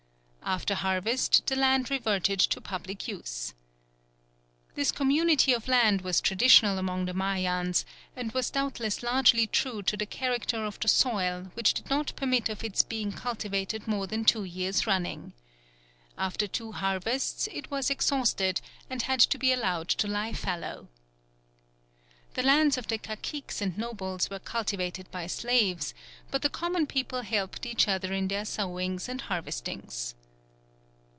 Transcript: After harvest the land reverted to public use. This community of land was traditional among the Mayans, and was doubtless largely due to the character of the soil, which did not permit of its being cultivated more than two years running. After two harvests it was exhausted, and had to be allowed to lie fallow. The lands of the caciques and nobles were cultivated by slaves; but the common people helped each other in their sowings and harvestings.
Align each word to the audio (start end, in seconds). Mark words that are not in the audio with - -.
After 0.43 0.75
harvest 0.75 1.47
the 1.47 1.55
land 1.55 1.89
reverted 1.89 2.39
to 2.41 2.59
public 2.59 3.07
use. 3.07 3.53
This 4.75 4.91
community 4.91 5.53
of 5.53 5.69
land 5.69 6.01
was 6.01 6.19
traditional 6.19 6.77
among 6.77 7.05
the 7.05 7.13
Mayans, 7.13 7.85
and 8.17 8.33
was 8.33 8.49
doubtless 8.49 9.01
largely 9.01 9.45
due 9.45 9.81
to 9.83 9.95
the 9.95 10.05
character 10.05 10.65
of 10.65 10.77
the 10.81 10.89
soil, 10.89 11.51
which 11.53 11.73
did 11.73 11.89
not 11.89 12.13
permit 12.17 12.49
of 12.49 12.65
its 12.65 12.81
being 12.83 13.13
cultivated 13.13 13.87
more 13.87 14.07
than 14.07 14.25
two 14.25 14.43
years 14.43 14.85
running. 14.85 15.31
After 16.17 16.47
two 16.47 16.73
harvests 16.73 17.47
it 17.53 17.71
was 17.71 17.89
exhausted, 17.89 18.59
and 18.89 19.03
had 19.03 19.21
to 19.21 19.37
be 19.37 19.53
allowed 19.53 19.87
to 19.89 20.07
lie 20.07 20.33
fallow. 20.33 20.89
The 22.33 22.43
lands 22.43 22.77
of 22.77 22.87
the 22.87 22.97
caciques 22.97 23.61
and 23.61 23.77
nobles 23.77 24.29
were 24.29 24.39
cultivated 24.39 25.09
by 25.11 25.27
slaves; 25.27 25.93
but 26.29 26.41
the 26.41 26.49
common 26.49 26.87
people 26.87 27.21
helped 27.21 27.65
each 27.65 27.87
other 27.87 28.11
in 28.11 28.27
their 28.27 28.43
sowings 28.43 29.07
and 29.07 29.21
harvestings. 29.21 30.13